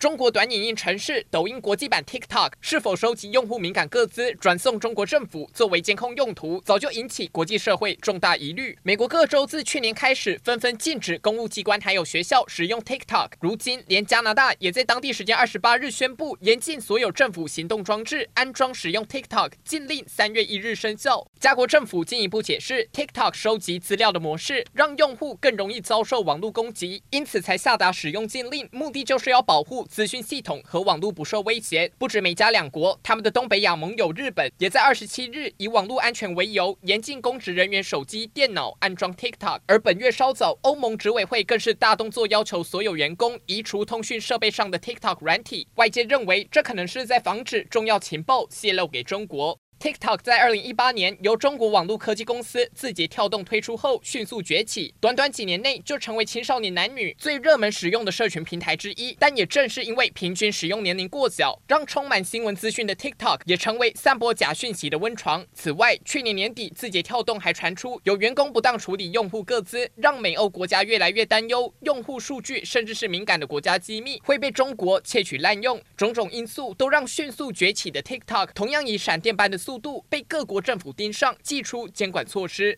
[0.00, 8.78] 中国短影音城市抖音国际版 TikTok 是否收集用户敏感个资转送中国政府作为监控用途，早就引起国际社会重大疑虑。
[8.82, 21.26] 美国各州自去年开始纷纷禁止公务机关还有学校使用 TikTok，如今连加拿大也在当地时间二十八日宣布严禁所有政府行动装置安装使用 TikTok，禁令三月一日生效。
[21.38, 29.86] 加国政府进一步解释，TikTok 收集资料的模式让用户更容易遭受网络攻击，因此才下达使用禁令，目的就是要保护。
[29.90, 31.90] 资讯系统和网络不受威胁。
[31.98, 39.60] 不止美加两国，他们的东北亚盟友日本也在二十七日以网络安全为由，严禁公职人员手机、电脑安装 TikTok。
[39.66, 45.66] 而本月稍早，欧盟执委会更是大动作，要求所有员工移除通讯设备上的 TikTok 软体。
[45.74, 49.59] 外界认为，这可能是在防止重要情报泄露给中国。
[49.80, 59.16] TikTok 在二零一八年由中国网络科技公司字节跳动推出后迅速崛起，短短几年内就成为青少年男女最热门使用的社群平台之一。
[59.18, 65.46] 但也正是因为平均使用年龄过小，让充满新闻资讯的 TikTok 也成为散播假讯息的温床。
[65.54, 75.80] 此外，去年年底字节跳动还传出有员工不当处理用户个资，让美欧国家越来越担忧用户数据甚至是敏感的国家机密会被中国窃取滥用。
[75.96, 82.76] 种种因素都让迅速崛起的 TikTok 同样以闪电般的速速度被各国政府盯上，祭出监管措施。